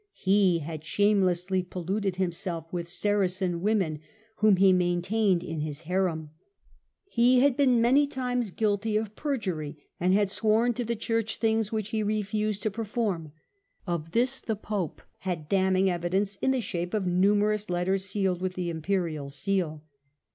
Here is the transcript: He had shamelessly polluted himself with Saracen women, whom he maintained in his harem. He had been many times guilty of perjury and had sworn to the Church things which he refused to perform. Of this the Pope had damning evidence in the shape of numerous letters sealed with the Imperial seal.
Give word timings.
He 0.17 0.57
had 0.57 0.83
shamelessly 0.83 1.61
polluted 1.61 2.15
himself 2.15 2.65
with 2.73 2.89
Saracen 2.89 3.61
women, 3.61 3.99
whom 4.37 4.55
he 4.55 4.73
maintained 4.73 5.43
in 5.43 5.59
his 5.59 5.81
harem. 5.81 6.31
He 7.05 7.41
had 7.41 7.55
been 7.55 7.83
many 7.83 8.07
times 8.07 8.49
guilty 8.49 8.97
of 8.97 9.15
perjury 9.15 9.77
and 9.99 10.11
had 10.15 10.31
sworn 10.31 10.73
to 10.73 10.83
the 10.83 10.95
Church 10.95 11.35
things 11.37 11.71
which 11.71 11.89
he 11.89 12.01
refused 12.01 12.63
to 12.63 12.71
perform. 12.71 13.31
Of 13.85 14.13
this 14.13 14.41
the 14.41 14.55
Pope 14.55 15.03
had 15.19 15.47
damning 15.47 15.87
evidence 15.87 16.35
in 16.37 16.49
the 16.49 16.61
shape 16.61 16.95
of 16.95 17.05
numerous 17.05 17.69
letters 17.69 18.03
sealed 18.03 18.41
with 18.41 18.55
the 18.55 18.71
Imperial 18.71 19.29
seal. 19.29 19.83